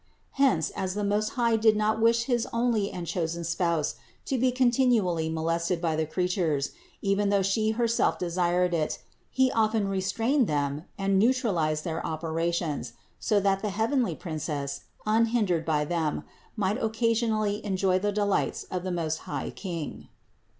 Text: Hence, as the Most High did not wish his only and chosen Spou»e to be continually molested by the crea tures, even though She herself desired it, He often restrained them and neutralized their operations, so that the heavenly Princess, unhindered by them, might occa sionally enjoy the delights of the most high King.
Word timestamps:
Hence, 0.31 0.71
as 0.71 0.95
the 0.95 1.03
Most 1.03 1.33
High 1.37 1.57
did 1.57 1.75
not 1.77 2.01
wish 2.01 2.23
his 2.23 2.47
only 2.51 2.89
and 2.91 3.05
chosen 3.05 3.43
Spou»e 3.43 3.93
to 4.25 4.37
be 4.39 4.51
continually 4.51 5.29
molested 5.29 5.79
by 5.79 5.95
the 5.95 6.07
crea 6.07 6.27
tures, 6.27 6.71
even 7.03 7.29
though 7.29 7.43
She 7.43 7.69
herself 7.77 8.17
desired 8.17 8.73
it, 8.73 8.97
He 9.29 9.51
often 9.51 9.87
restrained 9.87 10.47
them 10.47 10.85
and 10.97 11.19
neutralized 11.19 11.83
their 11.83 12.03
operations, 12.03 12.93
so 13.19 13.39
that 13.41 13.61
the 13.61 13.69
heavenly 13.69 14.15
Princess, 14.15 14.85
unhindered 15.05 15.65
by 15.65 15.85
them, 15.85 16.23
might 16.55 16.81
occa 16.81 17.11
sionally 17.11 17.61
enjoy 17.61 17.99
the 17.99 18.11
delights 18.11 18.63
of 18.71 18.81
the 18.83 18.89
most 18.91 19.19
high 19.29 19.51
King. 19.51 20.07